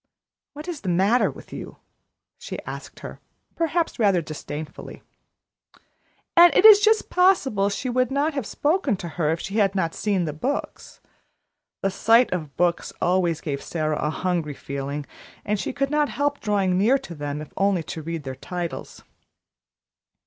"What 0.53 0.67
is 0.67 0.81
the 0.81 0.89
matter 0.89 1.29
with 1.29 1.53
you?" 1.53 1.77
she 2.39 2.57
asked 2.63 3.01
her, 3.01 3.19
perhaps 3.55 3.99
rather 3.99 4.19
disdainfully. 4.19 5.03
And 6.35 6.51
it 6.55 6.65
is 6.65 6.79
just 6.79 7.11
possible 7.11 7.69
she 7.69 7.87
would 7.87 8.09
not 8.09 8.33
have 8.33 8.47
spoken 8.47 8.97
to 8.97 9.07
her, 9.09 9.29
if 9.29 9.39
she 9.39 9.57
had 9.59 9.75
not 9.75 9.93
seen 9.93 10.25
the 10.25 10.33
books. 10.33 11.01
The 11.83 11.91
sight 11.91 12.33
of 12.33 12.57
books 12.57 12.91
always 12.99 13.41
gave 13.41 13.61
Sara 13.61 13.97
a 13.99 14.09
hungry 14.09 14.55
feeling, 14.55 15.05
and 15.45 15.59
she 15.59 15.71
could 15.71 15.91
not 15.91 16.09
help 16.09 16.39
drawing 16.39 16.79
near 16.79 16.97
to 16.97 17.13
them 17.13 17.39
if 17.39 17.53
only 17.55 17.83
to 17.83 18.01
read 18.01 18.23
their 18.23 18.33
titles. 18.33 19.03